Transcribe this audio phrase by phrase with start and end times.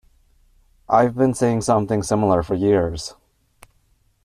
[0.89, 3.13] I've been saying something similar for years.